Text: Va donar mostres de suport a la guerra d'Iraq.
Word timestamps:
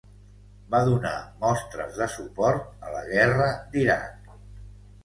Va 0.75 0.79
donar 0.87 1.11
mostres 1.43 1.93
de 2.01 2.09
suport 2.15 2.89
a 2.89 2.95
la 2.97 3.05
guerra 3.13 3.53
d'Iraq. 3.77 4.35